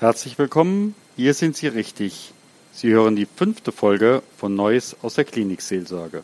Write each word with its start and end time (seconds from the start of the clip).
Herzlich 0.00 0.38
willkommen, 0.38 0.94
hier 1.16 1.34
sind 1.34 1.56
Sie 1.56 1.66
richtig. 1.66 2.32
Sie 2.72 2.92
hören 2.92 3.16
die 3.16 3.26
fünfte 3.26 3.72
Folge 3.72 4.22
von 4.36 4.54
Neues 4.54 4.94
aus 5.02 5.14
der 5.14 5.24
Klinikseelsorge. 5.24 6.22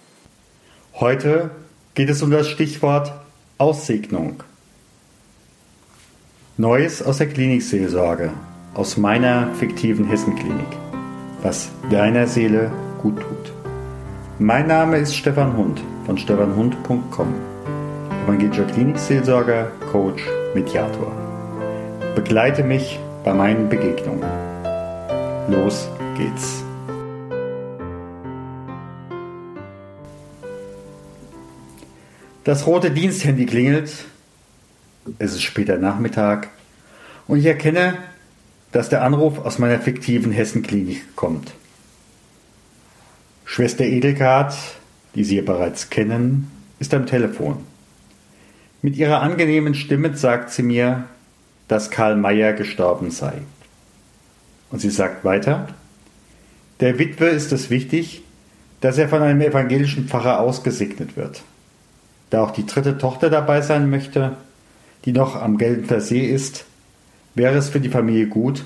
Heute 0.94 1.50
geht 1.96 2.08
es 2.08 2.22
um 2.22 2.30
das 2.30 2.48
Stichwort 2.48 3.12
Aussegnung. 3.58 4.44
Neues 6.56 7.02
aus 7.02 7.18
der 7.18 7.28
Klinikseelsorge, 7.28 8.30
aus 8.74 8.96
meiner 8.96 9.52
fiktiven 9.54 10.04
Hessenklinik, 10.04 10.78
was 11.42 11.68
deiner 11.90 12.28
Seele 12.28 12.70
gut 13.02 13.16
tut. 13.16 13.52
Mein 14.38 14.68
Name 14.68 14.98
ist 14.98 15.16
Stefan 15.16 15.56
Hund 15.56 15.82
von 16.06 16.16
stefanhund.com, 16.16 17.34
evangelischer 18.24 18.66
Klinikseelsorger, 18.66 19.72
Coach, 19.90 20.22
Mediator. 20.54 21.10
Begleite 22.14 22.62
mich 22.62 23.00
bei 23.24 23.32
meinen 23.32 23.68
Begegnungen. 23.68 24.28
Los 25.48 25.88
geht's. 26.16 26.62
Das 32.44 32.66
rote 32.66 32.90
Diensthandy 32.90 33.46
klingelt. 33.46 34.04
Es 35.18 35.32
ist 35.32 35.42
später 35.42 35.78
Nachmittag 35.78 36.48
und 37.26 37.38
ich 37.38 37.46
erkenne, 37.46 37.96
dass 38.72 38.90
der 38.90 39.02
Anruf 39.02 39.38
aus 39.38 39.58
meiner 39.58 39.78
fiktiven 39.78 40.30
Hessenklinik 40.30 41.16
kommt. 41.16 41.52
Schwester 43.46 43.84
Edelgard, 43.84 44.54
die 45.14 45.24
Sie 45.24 45.40
bereits 45.40 45.90
kennen, 45.90 46.50
ist 46.78 46.92
am 46.92 47.06
Telefon. 47.06 47.58
Mit 48.82 48.96
ihrer 48.96 49.22
angenehmen 49.22 49.74
Stimme 49.74 50.14
sagt 50.16 50.50
sie 50.50 50.62
mir, 50.62 51.04
dass 51.68 51.90
Karl 51.90 52.16
Mayer 52.16 52.52
gestorben 52.52 53.10
sei. 53.10 53.32
Und 54.70 54.80
sie 54.80 54.90
sagt 54.90 55.24
weiter, 55.24 55.68
der 56.80 56.98
Witwe 56.98 57.26
ist 57.26 57.52
es 57.52 57.70
wichtig, 57.70 58.22
dass 58.80 58.98
er 58.98 59.08
von 59.08 59.22
einem 59.22 59.40
evangelischen 59.40 60.08
Pfarrer 60.08 60.40
ausgesegnet 60.40 61.16
wird. 61.16 61.42
Da 62.30 62.42
auch 62.42 62.50
die 62.50 62.66
dritte 62.66 62.98
Tochter 62.98 63.30
dabei 63.30 63.62
sein 63.62 63.88
möchte, 63.88 64.36
die 65.04 65.12
noch 65.12 65.40
am 65.40 65.58
Gelder 65.58 66.00
See 66.00 66.26
ist, 66.26 66.64
wäre 67.34 67.56
es 67.56 67.68
für 67.68 67.80
die 67.80 67.88
Familie 67.88 68.26
gut, 68.26 68.64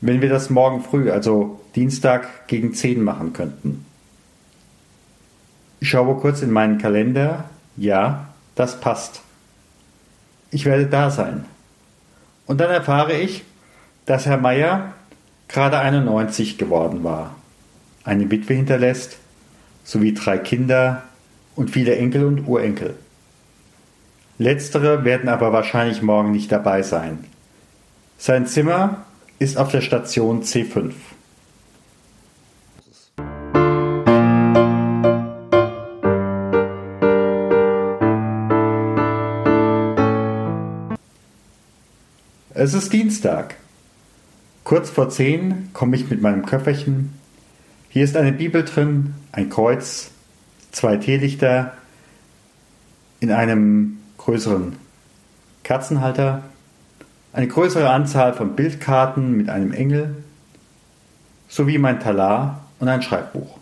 wenn 0.00 0.22
wir 0.22 0.28
das 0.28 0.50
morgen 0.50 0.82
früh, 0.82 1.10
also 1.10 1.60
Dienstag 1.74 2.46
gegen 2.46 2.72
10 2.72 3.02
machen 3.02 3.32
könnten. 3.32 3.84
Ich 5.80 5.90
schaue 5.90 6.16
kurz 6.20 6.42
in 6.42 6.50
meinen 6.50 6.78
Kalender. 6.78 7.44
Ja, 7.76 8.28
das 8.54 8.80
passt. 8.80 9.22
Ich 10.50 10.64
werde 10.64 10.86
da 10.86 11.10
sein. 11.10 11.44
Und 12.48 12.58
dann 12.58 12.70
erfahre 12.70 13.12
ich, 13.12 13.44
dass 14.06 14.26
Herr 14.26 14.38
Meier 14.38 14.94
gerade 15.48 15.78
91 15.78 16.58
geworden 16.58 17.04
war, 17.04 17.36
eine 18.04 18.30
Witwe 18.30 18.54
hinterlässt, 18.54 19.18
sowie 19.84 20.14
drei 20.14 20.38
Kinder 20.38 21.02
und 21.54 21.70
viele 21.70 21.94
Enkel 21.94 22.24
und 22.24 22.48
Urenkel. 22.48 22.96
Letztere 24.38 25.04
werden 25.04 25.28
aber 25.28 25.52
wahrscheinlich 25.52 26.00
morgen 26.00 26.32
nicht 26.32 26.50
dabei 26.50 26.82
sein. 26.82 27.24
Sein 28.16 28.46
Zimmer 28.46 29.04
ist 29.38 29.58
auf 29.58 29.70
der 29.70 29.82
Station 29.82 30.42
C5. 30.42 30.92
Es 42.60 42.74
ist 42.74 42.92
Dienstag. 42.92 43.54
Kurz 44.64 44.90
vor 44.90 45.10
zehn 45.10 45.70
komme 45.74 45.94
ich 45.94 46.10
mit 46.10 46.20
meinem 46.20 46.44
Köfferchen. 46.44 47.12
Hier 47.88 48.02
ist 48.02 48.16
eine 48.16 48.32
Bibel 48.32 48.64
drin, 48.64 49.14
ein 49.30 49.48
Kreuz, 49.48 50.10
zwei 50.72 50.96
Teelichter 50.96 51.74
in 53.20 53.30
einem 53.30 53.98
größeren 54.16 54.74
Kerzenhalter, 55.62 56.42
eine 57.32 57.46
größere 57.46 57.90
Anzahl 57.90 58.34
von 58.34 58.56
Bildkarten 58.56 59.36
mit 59.36 59.50
einem 59.50 59.72
Engel, 59.72 60.16
sowie 61.46 61.78
mein 61.78 62.00
Talar 62.00 62.66
und 62.80 62.88
ein 62.88 63.02
Schreibbuch. 63.02 63.56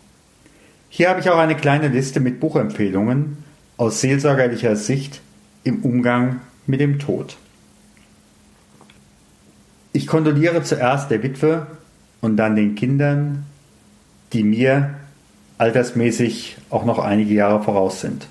Hier 0.88 1.10
habe 1.10 1.20
ich 1.20 1.28
auch 1.28 1.36
eine 1.36 1.56
kleine 1.56 1.88
Liste 1.88 2.18
mit 2.18 2.40
Buchempfehlungen 2.40 3.44
aus 3.76 4.00
seelsorgerlicher 4.00 4.74
Sicht 4.74 5.20
im 5.64 5.82
Umgang 5.82 6.40
mit 6.66 6.80
dem 6.80 6.98
Tod. 6.98 7.36
Ich 9.96 10.06
kondoliere 10.06 10.62
zuerst 10.62 11.10
der 11.10 11.22
Witwe 11.22 11.68
und 12.20 12.36
dann 12.36 12.54
den 12.54 12.74
Kindern, 12.74 13.46
die 14.34 14.42
mir 14.42 14.90
altersmäßig 15.56 16.58
auch 16.68 16.84
noch 16.84 16.98
einige 16.98 17.32
Jahre 17.32 17.62
voraus 17.62 18.02
sind. 18.02 18.26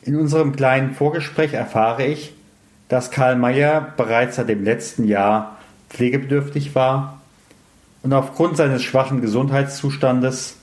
In 0.00 0.16
unserem 0.16 0.56
kleinen 0.56 0.94
Vorgespräch 0.94 1.52
erfahre 1.52 2.06
ich, 2.06 2.32
dass 2.88 3.10
Karl 3.10 3.36
Mayer 3.36 3.92
bereits 3.98 4.36
seit 4.36 4.48
dem 4.48 4.64
letzten 4.64 5.04
Jahr 5.04 5.58
pflegebedürftig 5.90 6.74
war 6.74 7.20
und 8.02 8.14
aufgrund 8.14 8.56
seines 8.56 8.82
schwachen 8.82 9.20
Gesundheitszustandes 9.20 10.56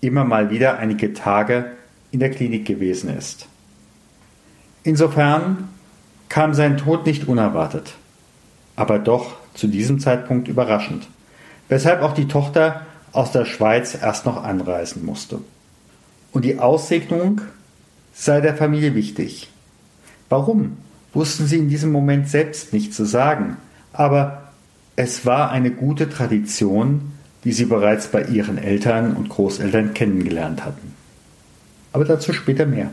immer 0.00 0.24
mal 0.24 0.48
wieder 0.48 0.78
einige 0.78 1.12
Tage 1.12 1.66
in 2.12 2.20
der 2.20 2.30
Klinik 2.30 2.64
gewesen 2.64 3.14
ist. 3.14 3.46
Insofern 4.84 5.68
kam 6.30 6.54
sein 6.54 6.78
Tod 6.78 7.04
nicht 7.04 7.28
unerwartet 7.28 7.92
aber 8.76 8.98
doch 8.98 9.36
zu 9.54 9.66
diesem 9.66 10.00
Zeitpunkt 10.00 10.48
überraschend, 10.48 11.08
weshalb 11.68 12.02
auch 12.02 12.14
die 12.14 12.28
Tochter 12.28 12.82
aus 13.12 13.32
der 13.32 13.44
Schweiz 13.44 13.96
erst 14.00 14.26
noch 14.26 14.42
anreisen 14.42 15.04
musste. 15.04 15.40
Und 16.32 16.44
die 16.44 16.58
Aussegnung 16.58 17.42
sei 18.14 18.40
der 18.40 18.56
Familie 18.56 18.94
wichtig. 18.94 19.50
Warum? 20.28 20.78
Wussten 21.12 21.46
sie 21.46 21.58
in 21.58 21.68
diesem 21.68 21.92
Moment 21.92 22.28
selbst 22.28 22.72
nicht 22.72 22.94
zu 22.94 23.04
sagen, 23.04 23.58
aber 23.92 24.50
es 24.96 25.26
war 25.26 25.50
eine 25.50 25.70
gute 25.70 26.08
Tradition, 26.08 27.12
die 27.44 27.52
sie 27.52 27.66
bereits 27.66 28.06
bei 28.06 28.24
ihren 28.24 28.56
Eltern 28.56 29.14
und 29.14 29.28
Großeltern 29.28 29.94
kennengelernt 29.94 30.64
hatten. 30.64 30.94
Aber 31.92 32.04
dazu 32.04 32.32
später 32.32 32.64
mehr. 32.64 32.90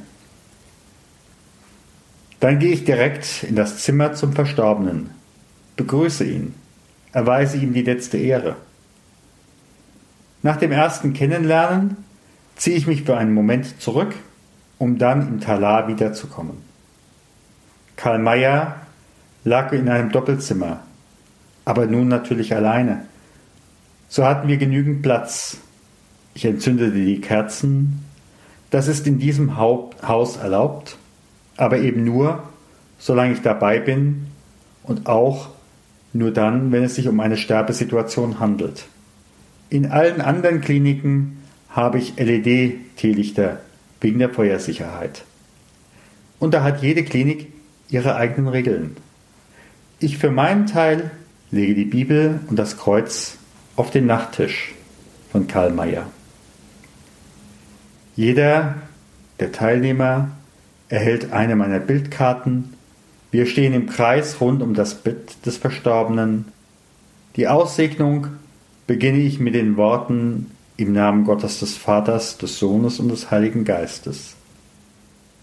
Dann 2.39 2.59
gehe 2.59 2.71
ich 2.71 2.83
direkt 2.85 3.43
in 3.43 3.55
das 3.55 3.79
Zimmer 3.79 4.13
zum 4.13 4.33
Verstorbenen, 4.33 5.11
Begrüße 5.79 6.25
ihn, 6.25 6.55
erweise 7.13 7.55
ihm 7.55 7.71
die 7.71 7.83
letzte 7.83 8.17
Ehre. 8.17 8.57
Nach 10.41 10.57
dem 10.57 10.73
ersten 10.73 11.13
Kennenlernen 11.13 11.95
ziehe 12.57 12.75
ich 12.75 12.85
mich 12.85 13.03
für 13.03 13.15
einen 13.15 13.33
Moment 13.33 13.81
zurück, 13.81 14.13
um 14.77 14.97
dann 14.97 15.25
im 15.29 15.39
Talar 15.39 15.87
wiederzukommen. 15.87 16.57
Karl 17.95 18.19
Mayer 18.19 18.75
lag 19.45 19.71
in 19.71 19.87
einem 19.87 20.11
Doppelzimmer, 20.11 20.81
aber 21.63 21.85
nun 21.85 22.09
natürlich 22.09 22.53
alleine. 22.53 23.05
So 24.09 24.25
hatten 24.25 24.49
wir 24.49 24.57
genügend 24.57 25.01
Platz. 25.01 25.59
Ich 26.33 26.43
entzündete 26.43 26.91
die 26.91 27.21
Kerzen. 27.21 28.03
Das 28.69 28.89
ist 28.89 29.07
in 29.07 29.17
diesem 29.17 29.55
Haus 29.57 30.35
erlaubt, 30.35 30.97
aber 31.55 31.77
eben 31.77 32.03
nur, 32.03 32.43
solange 32.97 33.31
ich 33.31 33.41
dabei 33.41 33.79
bin 33.79 34.27
und 34.83 35.07
auch, 35.07 35.51
nur 36.13 36.31
dann, 36.31 36.71
wenn 36.71 36.83
es 36.83 36.95
sich 36.95 37.07
um 37.07 37.19
eine 37.19 37.37
Sterbesituation 37.37 38.39
handelt. 38.39 38.85
In 39.69 39.85
allen 39.87 40.21
anderen 40.21 40.61
Kliniken 40.61 41.37
habe 41.69 41.99
ich 41.99 42.15
LED-Teelichter 42.17 43.59
wegen 44.01 44.19
der 44.19 44.29
Feuersicherheit. 44.29 45.23
Und 46.39 46.53
da 46.53 46.63
hat 46.63 46.81
jede 46.81 47.03
Klinik 47.03 47.51
ihre 47.89 48.15
eigenen 48.15 48.47
Regeln. 48.47 48.97
Ich 49.99 50.17
für 50.17 50.31
meinen 50.31 50.65
Teil 50.65 51.11
lege 51.51 51.75
die 51.75 51.85
Bibel 51.85 52.39
und 52.47 52.57
das 52.57 52.77
Kreuz 52.77 53.37
auf 53.75 53.91
den 53.91 54.05
Nachttisch 54.05 54.73
von 55.31 55.47
Karl 55.47 55.71
Mayer. 55.71 56.07
Jeder 58.15 58.75
der 59.39 59.51
Teilnehmer 59.51 60.31
erhält 60.89 61.31
eine 61.31 61.55
meiner 61.55 61.79
Bildkarten 61.79 62.73
wir 63.31 63.45
stehen 63.45 63.73
im 63.73 63.87
Kreis 63.87 64.41
rund 64.41 64.61
um 64.61 64.73
das 64.73 64.95
Bett 64.95 65.45
des 65.45 65.57
Verstorbenen. 65.57 66.45
Die 67.35 67.47
Aussegnung 67.47 68.27
beginne 68.87 69.19
ich 69.19 69.39
mit 69.39 69.53
den 69.53 69.77
Worten 69.77 70.51
im 70.77 70.93
Namen 70.93 71.25
Gottes 71.25 71.59
des 71.59 71.77
Vaters, 71.77 72.37
des 72.37 72.57
Sohnes 72.57 72.99
und 72.99 73.09
des 73.09 73.29
Heiligen 73.29 73.65
Geistes. 73.65 74.35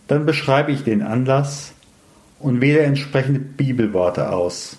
Dann 0.09 0.27
beschreibe 0.27 0.73
ich 0.73 0.83
den 0.83 1.03
Anlass 1.03 1.73
und 2.41 2.61
wähle 2.61 2.81
entsprechende 2.81 3.41
Bibelworte 3.41 4.33
aus. 4.33 4.77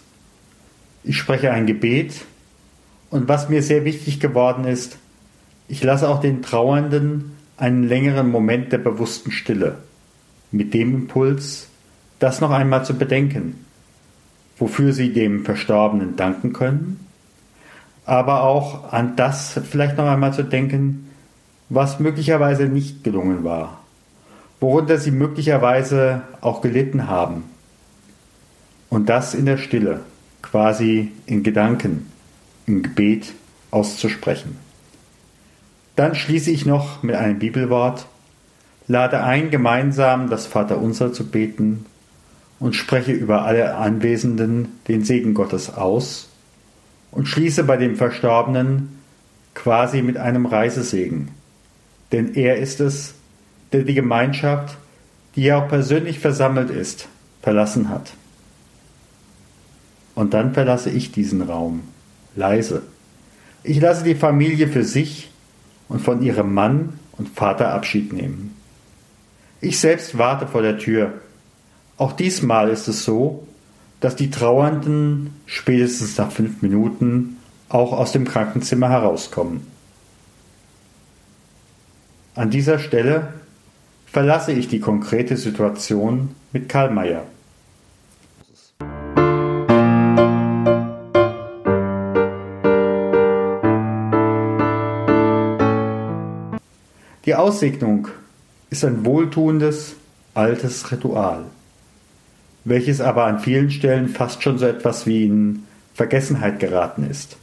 Ich 1.03 1.18
spreche 1.18 1.51
ein 1.51 1.65
Gebet 1.65 2.25
und 3.10 3.30
was 3.30 3.50
mir 3.50 3.63
sehr 3.63 3.86
wichtig 3.86 4.19
geworden 4.19 4.65
ist, 4.65 4.98
ich 5.69 5.83
lasse 5.83 6.10
auch 6.10 6.19
den 6.19 6.42
Trauernden 6.42 7.31
einen 7.57 7.83
längeren 7.83 8.30
Moment 8.30 8.71
der 8.71 8.77
bewussten 8.77 9.31
Stille 9.31 9.77
mit 10.51 10.74
dem 10.74 10.94
Impuls, 10.94 11.68
das 12.19 12.42
noch 12.42 12.52
einmal 12.52 12.86
zu 12.86 12.98
bedenken. 12.98 13.64
wofür 14.60 14.92
sie 14.92 15.14
dem 15.14 15.46
Verstorbenen 15.46 16.16
danken 16.16 16.54
können, 16.54 17.06
aber 18.06 18.44
auch 18.44 18.92
an 18.92 19.16
das 19.16 19.60
vielleicht 19.69 19.98
noch 19.98 20.08
einmal 20.08 20.34
zu 20.34 20.44
denken, 20.44 21.10
was 21.69 22.00
möglicherweise 22.00 22.66
nicht 22.66 23.04
gelungen 23.04 23.44
war, 23.44 23.81
worunter 24.60 24.98
sie 24.98 25.12
möglicherweise 25.12 26.22
auch 26.42 26.62
gelitten 26.62 27.08
haben. 27.08 27.44
Und 28.90 29.10
das 29.10 29.34
in 29.34 29.46
der 29.46 29.58
Stille, 29.58 30.00
quasi 30.42 31.12
in 31.25 31.44
Gedanken, 31.44 32.10
im 32.66 32.84
Gebet 32.84 33.34
auszusprechen. 33.70 34.58
Dann 35.98 36.16
schließe 36.16 36.50
ich 36.50 36.66
noch 36.66 37.04
mit 37.04 37.16
einem 37.16 37.40
Bibelwort, 37.40 38.08
lade 38.88 39.22
ein, 39.24 39.52
gemeinsam 39.52 40.30
das 40.30 40.46
Vaterunser 40.46 41.12
zu 41.12 41.28
beten 41.28 41.86
und 42.59 42.75
spreche 42.75 43.12
über 43.12 43.45
alle 43.45 43.75
Anwesenden 43.75 44.80
den 44.88 45.04
Segen 45.04 45.33
Gottes 45.33 45.74
aus 45.74 46.30
und 47.12 47.27
schließe 47.27 47.63
bei 47.63 47.77
dem 47.77 47.95
Verstorbenen 47.95 49.00
quasi 49.54 50.01
mit 50.01 50.18
einem 50.18 50.45
Reisesegen. 50.45 51.30
Denn 52.12 52.36
er 52.36 52.57
ist 52.57 52.80
es, 52.80 53.13
der 53.71 53.83
die 53.83 53.94
Gemeinschaft, 53.94 54.77
die 55.36 55.44
ja 55.44 55.62
auch 55.63 55.68
persönlich 55.68 56.19
versammelt 56.19 56.69
ist, 56.69 57.07
verlassen 57.42 57.89
hat. 57.89 58.13
Und 60.15 60.33
dann 60.33 60.53
verlasse 60.53 60.89
ich 60.89 61.12
diesen 61.12 61.42
Raum, 61.44 61.81
leise. 62.36 62.81
Ich 63.63 63.80
lasse 63.80 64.03
die 64.03 64.15
Familie 64.15 64.68
für 64.68 64.83
sich 64.83 65.30
und 65.89 66.01
von 66.01 66.21
ihrem 66.21 66.53
Mann 66.53 67.00
und 67.18 67.30
Vater 67.30 67.74
Abschied 67.74 68.13
nehmen. 68.13 68.56
Ich 69.62 69.80
selbst 69.80 70.18
warte 70.18 70.48
vor 70.48 70.62
der 70.62 70.77
Tür. 70.77 71.13
Auch 71.98 72.12
diesmal 72.12 72.70
ist 72.70 72.88
es 72.88 73.04
so, 73.04 73.48
dass 74.02 74.16
die 74.16 74.30
Trauernden 74.30 75.34
spätestens 75.48 76.16
nach 76.18 76.32
fünf 76.32 76.62
Minuten 76.62 77.38
auch 77.70 77.92
aus 77.92 78.12
dem 78.12 78.26
Krankenzimmer 78.26 78.90
herauskommen. 78.90 79.66
An 82.36 82.52
dieser 82.52 82.78
Stelle 82.78 83.34
verlasse 84.06 84.52
ich 84.52 84.68
die 84.68 84.80
konkrete 84.80 85.38
Situation 85.38 86.36
mit 86.54 86.70
Karl 86.70 86.92
Mayer. 86.92 87.24
Die 97.26 97.36
Aussegnung 97.36 98.08
ist 98.70 98.86
ein 98.86 99.04
wohltuendes, 99.04 99.96
altes 100.36 100.92
Ritual, 100.92 101.46
welches 102.69 103.02
aber 103.02 103.25
an 103.25 103.40
vielen 103.40 103.72
Stellen 103.72 104.10
fast 104.10 104.44
schon 104.44 104.58
so 104.58 104.66
etwas 104.66 105.06
wie 105.06 105.25
in 105.25 105.64
Vergessenheit 105.94 106.60
geraten 106.60 107.10
ist. 107.10 107.38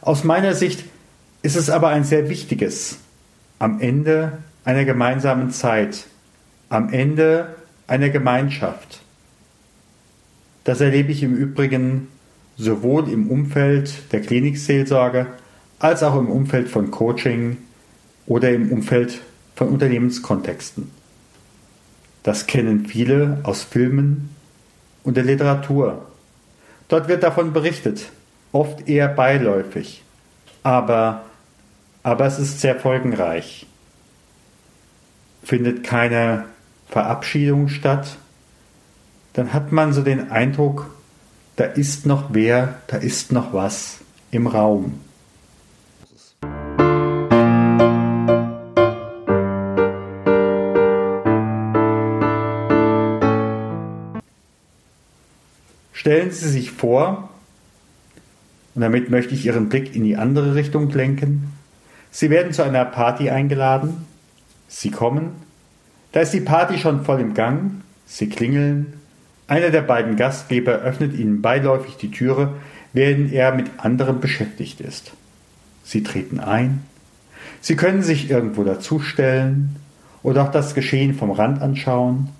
Aus 0.00 0.24
meiner 0.24 0.54
Sicht 0.54 0.84
ist 1.42 1.56
es 1.56 1.70
aber 1.70 1.88
ein 1.88 2.04
sehr 2.04 2.28
wichtiges, 2.28 2.98
am 3.58 3.80
Ende 3.80 4.38
einer 4.64 4.84
gemeinsamen 4.84 5.50
Zeit, 5.50 6.06
am 6.68 6.92
Ende 6.92 7.54
einer 7.86 8.10
Gemeinschaft. 8.10 9.00
Das 10.64 10.80
erlebe 10.80 11.12
ich 11.12 11.22
im 11.22 11.34
Übrigen 11.34 12.08
sowohl 12.56 13.08
im 13.08 13.30
Umfeld 13.30 14.12
der 14.12 14.20
Klinikseelsorge 14.20 15.26
als 15.78 16.02
auch 16.02 16.18
im 16.18 16.28
Umfeld 16.28 16.68
von 16.68 16.90
Coaching 16.90 17.56
oder 18.26 18.50
im 18.50 18.70
Umfeld 18.70 19.20
von 19.54 19.68
Unternehmenskontexten. 19.68 20.90
Das 22.22 22.46
kennen 22.46 22.86
viele 22.86 23.40
aus 23.44 23.62
Filmen 23.62 24.28
und 25.04 25.16
der 25.16 25.24
Literatur. 25.24 26.06
Dort 26.88 27.08
wird 27.08 27.22
davon 27.22 27.52
berichtet, 27.52 28.10
oft 28.52 28.88
eher 28.88 29.08
beiläufig, 29.08 30.02
aber, 30.62 31.24
aber 32.02 32.26
es 32.26 32.38
ist 32.38 32.60
sehr 32.60 32.78
folgenreich. 32.78 33.66
Findet 35.42 35.84
keine 35.84 36.46
Verabschiedung 36.88 37.68
statt, 37.68 38.16
dann 39.32 39.52
hat 39.52 39.72
man 39.72 39.92
so 39.92 40.02
den 40.02 40.30
Eindruck, 40.30 40.90
da 41.56 41.64
ist 41.64 42.06
noch 42.06 42.30
wer, 42.30 42.74
da 42.88 42.96
ist 42.96 43.32
noch 43.32 43.52
was 43.52 43.98
im 44.30 44.46
Raum. 44.46 45.00
Stellen 56.00 56.30
Sie 56.30 56.48
sich 56.48 56.70
vor, 56.70 57.28
und 58.74 58.80
damit 58.80 59.10
möchte 59.10 59.34
ich 59.34 59.44
Ihren 59.44 59.68
Blick 59.68 59.94
in 59.94 60.02
die 60.02 60.16
andere 60.16 60.54
Richtung 60.54 60.88
lenken, 60.88 61.52
Sie 62.10 62.30
werden 62.30 62.54
zu 62.54 62.62
einer 62.62 62.86
Party 62.86 63.28
eingeladen, 63.28 64.06
Sie 64.66 64.90
kommen, 64.90 65.32
da 66.12 66.20
ist 66.20 66.32
die 66.32 66.40
Party 66.40 66.78
schon 66.78 67.04
voll 67.04 67.20
im 67.20 67.34
Gang, 67.34 67.82
Sie 68.06 68.30
klingeln, 68.30 68.94
einer 69.46 69.68
der 69.68 69.82
beiden 69.82 70.16
Gastgeber 70.16 70.72
öffnet 70.72 71.12
Ihnen 71.12 71.42
beiläufig 71.42 71.98
die 71.98 72.10
Türe, 72.10 72.54
während 72.94 73.30
er 73.30 73.54
mit 73.54 73.66
anderem 73.76 74.20
beschäftigt 74.20 74.80
ist. 74.80 75.12
Sie 75.84 76.02
treten 76.02 76.40
ein, 76.40 76.82
Sie 77.60 77.76
können 77.76 78.02
sich 78.02 78.30
irgendwo 78.30 78.64
dazustellen 78.64 79.76
oder 80.22 80.44
auch 80.44 80.50
das 80.50 80.74
Geschehen 80.74 81.12
vom 81.12 81.30
Rand 81.30 81.60
anschauen, 81.60 82.30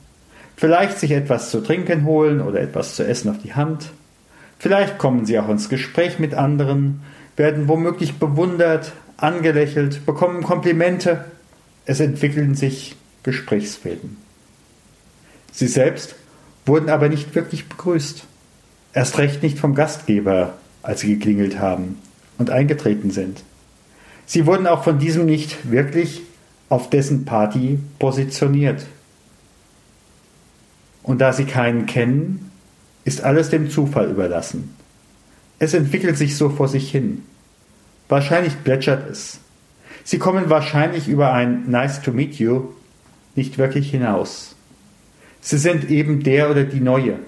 vielleicht 0.60 0.98
sich 0.98 1.12
etwas 1.12 1.50
zu 1.50 1.62
trinken 1.62 2.04
holen 2.04 2.42
oder 2.42 2.60
etwas 2.60 2.94
zu 2.94 3.02
essen 3.02 3.30
auf 3.30 3.38
die 3.38 3.54
Hand. 3.54 3.92
Vielleicht 4.58 4.98
kommen 4.98 5.24
sie 5.24 5.38
auch 5.38 5.48
ins 5.48 5.70
Gespräch 5.70 6.18
mit 6.18 6.34
anderen, 6.34 7.00
werden 7.34 7.66
womöglich 7.66 8.18
bewundert, 8.18 8.92
angelächelt, 9.16 10.04
bekommen 10.04 10.42
Komplimente. 10.42 11.24
Es 11.86 11.98
entwickeln 11.98 12.54
sich 12.54 12.94
Gesprächsfäden. 13.22 14.18
Sie 15.50 15.66
selbst 15.66 16.14
wurden 16.66 16.90
aber 16.90 17.08
nicht 17.08 17.34
wirklich 17.34 17.66
begrüßt. 17.66 18.24
Erst 18.92 19.16
recht 19.16 19.42
nicht 19.42 19.58
vom 19.58 19.74
Gastgeber, 19.74 20.58
als 20.82 21.00
sie 21.00 21.14
geklingelt 21.14 21.58
haben 21.58 21.98
und 22.36 22.50
eingetreten 22.50 23.10
sind. 23.10 23.44
Sie 24.26 24.44
wurden 24.44 24.66
auch 24.66 24.84
von 24.84 24.98
diesem 24.98 25.24
nicht 25.24 25.70
wirklich 25.70 26.20
auf 26.68 26.90
dessen 26.90 27.24
Party 27.24 27.78
positioniert. 27.98 28.84
Und 31.02 31.20
da 31.20 31.32
sie 31.32 31.44
keinen 31.44 31.86
kennen, 31.86 32.50
ist 33.04 33.22
alles 33.22 33.50
dem 33.50 33.70
Zufall 33.70 34.10
überlassen. 34.10 34.74
Es 35.58 35.74
entwickelt 35.74 36.16
sich 36.16 36.36
so 36.36 36.48
vor 36.50 36.68
sich 36.68 36.90
hin. 36.90 37.22
Wahrscheinlich 38.08 38.62
plätschert 38.64 39.08
es. 39.10 39.40
Sie 40.04 40.18
kommen 40.18 40.50
wahrscheinlich 40.50 41.08
über 41.08 41.32
ein 41.32 41.70
Nice 41.70 42.02
to 42.02 42.12
meet 42.12 42.34
you 42.36 42.68
nicht 43.36 43.58
wirklich 43.58 43.90
hinaus. 43.90 44.56
Sie 45.40 45.58
sind 45.58 45.90
eben 45.90 46.22
der 46.22 46.50
oder 46.50 46.64
die 46.64 46.80
Neue. 46.80 47.18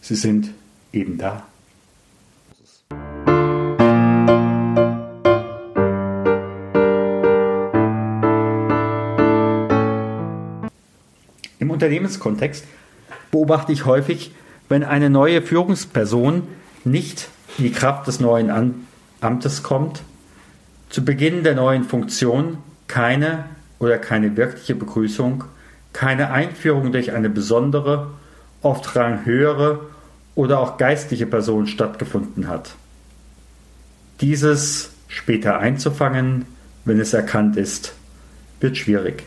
Sie 0.00 0.16
sind 0.16 0.52
eben 0.92 1.18
da. 1.18 1.46
Unternehmenskontext 11.76 12.64
beobachte 13.30 13.70
ich 13.70 13.84
häufig, 13.84 14.32
wenn 14.70 14.82
eine 14.82 15.10
neue 15.10 15.42
Führungsperson 15.42 16.48
nicht 16.84 17.28
in 17.58 17.64
die 17.64 17.72
Kraft 17.72 18.06
des 18.06 18.18
neuen 18.18 18.86
Amtes 19.20 19.62
kommt, 19.62 20.00
zu 20.88 21.04
Beginn 21.04 21.44
der 21.44 21.54
neuen 21.54 21.84
Funktion 21.84 22.56
keine 22.88 23.44
oder 23.78 23.98
keine 23.98 24.38
wirkliche 24.38 24.74
Begrüßung, 24.74 25.44
keine 25.92 26.30
Einführung 26.30 26.92
durch 26.92 27.12
eine 27.12 27.28
besondere, 27.28 28.08
oft 28.62 28.96
ranghöhere 28.96 29.80
oder 30.34 30.60
auch 30.60 30.78
geistliche 30.78 31.26
Person 31.26 31.66
stattgefunden 31.66 32.48
hat. 32.48 32.74
Dieses 34.22 34.92
später 35.08 35.58
einzufangen, 35.58 36.46
wenn 36.86 36.98
es 37.00 37.12
erkannt 37.12 37.58
ist, 37.58 37.92
wird 38.60 38.78
schwierig. 38.78 39.24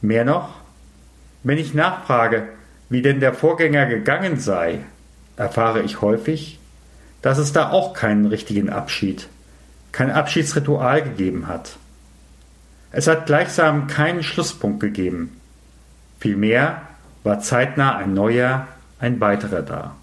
Mehr 0.00 0.24
noch, 0.24 0.50
wenn 1.42 1.58
ich 1.58 1.74
nachfrage, 1.74 2.48
wie 2.88 3.02
denn 3.02 3.20
der 3.20 3.34
Vorgänger 3.34 3.86
gegangen 3.86 4.38
sei, 4.38 4.80
erfahre 5.36 5.82
ich 5.82 6.00
häufig, 6.00 6.58
dass 7.22 7.38
es 7.38 7.52
da 7.52 7.70
auch 7.70 7.94
keinen 7.94 8.26
richtigen 8.26 8.70
Abschied, 8.70 9.28
kein 9.92 10.10
Abschiedsritual 10.10 11.02
gegeben 11.02 11.46
hat. 11.46 11.76
Es 12.92 13.06
hat 13.06 13.26
gleichsam 13.26 13.86
keinen 13.86 14.22
Schlusspunkt 14.22 14.80
gegeben. 14.80 15.40
Vielmehr 16.18 16.82
war 17.22 17.40
zeitnah 17.40 17.96
ein 17.96 18.14
neuer, 18.14 18.66
ein 18.98 19.20
weiterer 19.20 19.62
da. 19.62 19.96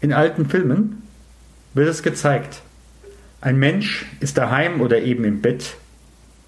In 0.00 0.12
alten 0.12 0.48
Filmen 0.48 1.02
wird 1.72 1.88
es 1.88 2.02
gezeigt. 2.02 2.60
Ein 3.40 3.58
Mensch 3.58 4.06
ist 4.20 4.38
daheim 4.38 4.80
oder 4.80 5.00
eben 5.00 5.24
im 5.24 5.40
Bett 5.40 5.76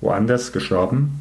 woanders 0.07 0.53
gestorben. 0.53 1.21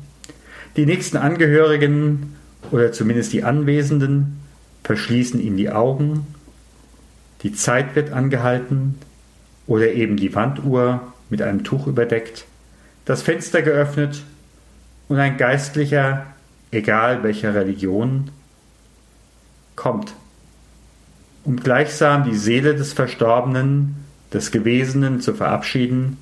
Die 0.77 0.85
nächsten 0.85 1.17
Angehörigen 1.17 2.35
oder 2.71 2.91
zumindest 2.91 3.33
die 3.33 3.43
Anwesenden 3.43 4.39
verschließen 4.83 5.41
ihm 5.41 5.57
die 5.57 5.71
Augen, 5.71 6.27
die 7.41 7.53
Zeit 7.53 7.95
wird 7.95 8.11
angehalten 8.11 8.95
oder 9.67 9.91
eben 9.91 10.17
die 10.17 10.33
Wanduhr 10.35 11.01
mit 11.29 11.41
einem 11.41 11.63
Tuch 11.63 11.87
überdeckt, 11.87 12.45
das 13.05 13.23
Fenster 13.23 13.61
geöffnet 13.61 14.23
und 15.07 15.17
ein 15.17 15.37
Geistlicher, 15.37 16.27
egal 16.71 17.23
welcher 17.23 17.55
Religion, 17.55 18.29
kommt, 19.75 20.13
um 21.43 21.57
gleichsam 21.57 22.23
die 22.23 22.35
Seele 22.35 22.75
des 22.75 22.93
Verstorbenen, 22.93 23.95
des 24.31 24.51
Gewesenen 24.51 25.21
zu 25.21 25.33
verabschieden, 25.33 26.17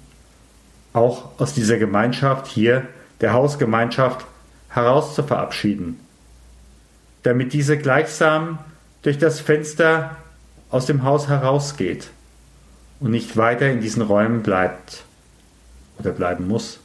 auch 0.94 1.40
aus 1.40 1.54
dieser 1.54 1.78
Gemeinschaft 1.78 2.48
hier, 2.48 2.88
der 3.20 3.34
Hausgemeinschaft, 3.34 4.26
heraus 4.70 5.16
zu 5.16 5.24
verabschieden, 5.24 6.00
damit 7.24 7.54
diese 7.54 7.78
gleichsam 7.78 8.60
durch 9.02 9.18
das 9.18 9.40
Fenster 9.40 10.18
aus 10.70 10.86
dem 10.86 11.04
Haus 11.04 11.28
herausgeht 11.28 12.10
und 13.00 13.12
nicht 13.12 13.38
weiter 13.38 13.70
in 13.70 13.82
diesen 13.82 14.02
Räumen 14.02 14.42
bleibt 14.42 15.04
oder 16.00 16.12
bleiben 16.12 16.48
muss. 16.48 16.80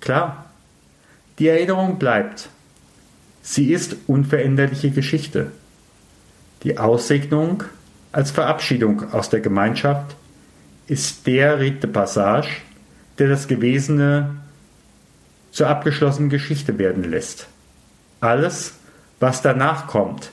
Klar, 0.00 0.46
die 1.38 1.48
Erinnerung 1.48 1.98
bleibt. 1.98 2.48
Sie 3.46 3.72
ist 3.72 3.96
unveränderliche 4.06 4.90
Geschichte. 4.90 5.52
Die 6.62 6.78
Aussegnung 6.78 7.62
als 8.10 8.30
Verabschiedung 8.30 9.12
aus 9.12 9.28
der 9.28 9.40
Gemeinschaft 9.40 10.16
ist 10.86 11.26
der 11.26 11.60
Rite 11.60 11.80
de 11.80 11.90
Passage, 11.90 12.48
der 13.18 13.28
das 13.28 13.46
Gewesene 13.46 14.34
zur 15.52 15.68
abgeschlossenen 15.68 16.30
Geschichte 16.30 16.78
werden 16.78 17.04
lässt. 17.04 17.46
Alles, 18.20 18.76
was 19.20 19.42
danach 19.42 19.88
kommt, 19.88 20.30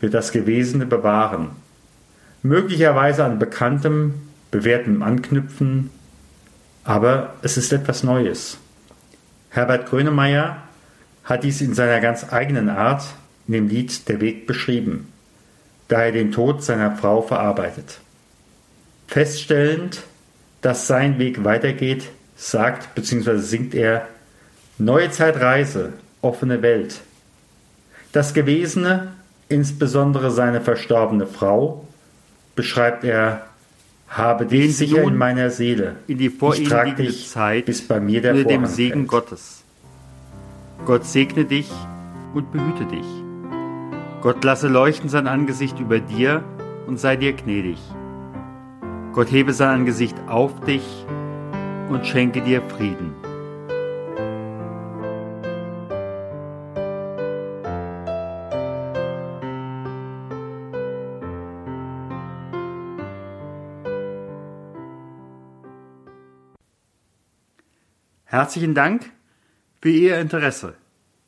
wird 0.00 0.12
das 0.12 0.30
Gewesene 0.30 0.84
bewahren, 0.84 1.52
möglicherweise 2.42 3.24
an 3.24 3.38
bekanntem, 3.38 4.14
bewährtem 4.50 5.02
anknüpfen, 5.02 5.88
aber 6.84 7.34
es 7.40 7.56
ist 7.56 7.72
etwas 7.72 8.02
Neues. 8.02 8.58
Herbert 9.48 9.88
Grönemeyer 9.88 10.58
hat 11.30 11.44
dies 11.44 11.60
in 11.60 11.74
seiner 11.74 12.00
ganz 12.00 12.32
eigenen 12.32 12.68
Art 12.68 13.04
in 13.46 13.54
dem 13.54 13.68
Lied 13.68 14.08
Der 14.08 14.20
Weg 14.20 14.46
beschrieben, 14.46 15.12
da 15.88 16.02
er 16.02 16.12
den 16.12 16.32
Tod 16.32 16.62
seiner 16.62 16.96
Frau 16.96 17.22
verarbeitet. 17.22 18.00
Feststellend, 19.06 20.02
dass 20.60 20.86
sein 20.86 21.18
Weg 21.18 21.44
weitergeht, 21.44 22.10
sagt 22.36 22.94
bzw. 22.94 23.38
singt 23.38 23.74
er 23.74 24.06
Neue 24.78 25.10
Zeitreise, 25.10 25.92
offene 26.22 26.62
Welt. 26.62 27.02
Das 28.12 28.32
Gewesene, 28.32 29.12
insbesondere 29.50 30.30
seine 30.30 30.62
verstorbene 30.62 31.26
Frau, 31.26 31.86
beschreibt 32.56 33.04
er 33.04 33.46
habe 34.08 34.46
dich 34.46 34.76
sicher 34.76 35.02
in 35.02 35.16
meiner 35.16 35.50
Seele. 35.50 35.96
In 36.06 36.18
die 36.18 36.30
vor 36.30 36.56
ich 36.56 36.66
trag 36.66 36.96
dich, 36.96 37.28
Zeit 37.28 37.66
bis 37.66 37.86
bei 37.86 38.00
mir 38.00 38.22
der 38.22 38.34
unter 38.34 38.48
dem 38.48 38.66
Segen 38.66 39.00
fällt. 39.00 39.08
Gottes. 39.08 39.62
Gott 40.86 41.04
segne 41.04 41.44
dich 41.44 41.70
und 42.34 42.50
behüte 42.52 42.86
dich. 42.86 43.06
Gott 44.22 44.42
lasse 44.44 44.68
leuchten 44.68 45.08
sein 45.08 45.26
Angesicht 45.26 45.78
über 45.78 46.00
dir 46.00 46.42
und 46.86 46.98
sei 46.98 47.16
dir 47.16 47.32
gnädig. 47.32 47.78
Gott 49.12 49.30
hebe 49.30 49.52
sein 49.52 49.80
Angesicht 49.80 50.16
auf 50.28 50.60
dich 50.60 51.06
und 51.88 52.06
schenke 52.06 52.40
dir 52.40 52.62
Frieden. 52.62 53.14
Herzlichen 68.24 68.74
Dank 68.74 69.10
für 69.80 69.90
Ihr 69.90 70.18
Interesse, 70.18 70.74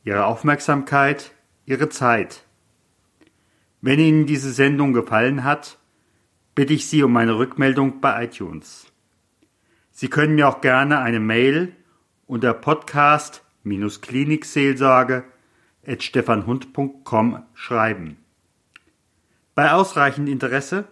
Ihre 0.03 0.25
Aufmerksamkeit, 0.25 1.31
Ihre 1.65 1.87
Zeit. 1.89 2.43
Wenn 3.81 3.99
Ihnen 3.99 4.25
diese 4.25 4.53
Sendung 4.53 4.93
gefallen 4.93 5.43
hat, 5.43 5.77
bitte 6.55 6.73
ich 6.73 6.87
Sie 6.87 7.03
um 7.03 7.17
eine 7.17 7.37
Rückmeldung 7.37 7.99
bei 7.99 8.23
iTunes. 8.25 8.87
Sie 9.91 10.07
können 10.07 10.35
mir 10.35 10.47
auch 10.47 10.61
gerne 10.61 10.99
eine 10.99 11.19
Mail 11.19 11.75
unter 12.27 12.53
podcast-klinikseelsorge 12.53 15.25
at 15.85 16.01
stefanhund.com 16.03 17.43
schreiben. 17.53 18.15
Bei 19.55 19.71
ausreichend 19.71 20.29
Interesse 20.29 20.85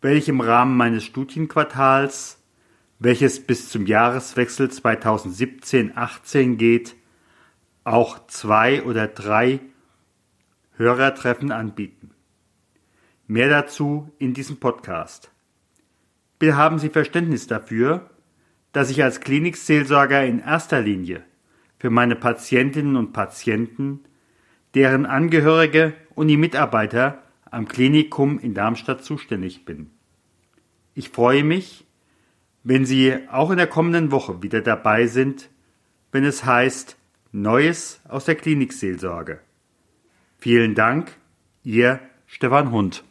werde 0.00 0.18
ich 0.18 0.28
im 0.28 0.40
Rahmen 0.40 0.76
meines 0.76 1.04
Studienquartals 1.04 2.37
welches 2.98 3.46
bis 3.46 3.68
zum 3.68 3.86
Jahreswechsel 3.86 4.68
2017-18 4.68 6.56
geht, 6.56 6.96
auch 7.84 8.26
zwei 8.26 8.82
oder 8.82 9.06
drei 9.06 9.60
Hörertreffen 10.76 11.52
anbieten. 11.52 12.10
Mehr 13.26 13.48
dazu 13.48 14.10
in 14.18 14.34
diesem 14.34 14.58
Podcast. 14.58 15.30
Bitte 16.38 16.56
haben 16.56 16.78
Sie 16.78 16.88
Verständnis 16.88 17.46
dafür, 17.46 18.10
dass 18.72 18.90
ich 18.90 19.02
als 19.02 19.20
Klinikseelsorger 19.20 20.24
in 20.24 20.40
erster 20.40 20.80
Linie 20.80 21.24
für 21.78 21.90
meine 21.90 22.16
Patientinnen 22.16 22.96
und 22.96 23.12
Patienten, 23.12 24.00
deren 24.74 25.06
Angehörige 25.06 25.94
und 26.14 26.28
die 26.28 26.36
Mitarbeiter 26.36 27.22
am 27.50 27.66
Klinikum 27.66 28.38
in 28.38 28.54
Darmstadt 28.54 29.04
zuständig 29.04 29.64
bin. 29.64 29.90
Ich 30.94 31.08
freue 31.10 31.44
mich, 31.44 31.87
wenn 32.68 32.84
Sie 32.84 33.16
auch 33.30 33.50
in 33.50 33.56
der 33.56 33.66
kommenden 33.66 34.10
Woche 34.10 34.42
wieder 34.42 34.60
dabei 34.60 35.06
sind, 35.06 35.48
wenn 36.12 36.22
es 36.22 36.44
heißt 36.44 36.98
Neues 37.32 38.02
aus 38.06 38.26
der 38.26 38.34
Klinikseelsorge. 38.34 39.40
Vielen 40.36 40.74
Dank, 40.74 41.16
Ihr 41.64 41.98
Stefan 42.26 42.70
Hund. 42.70 43.04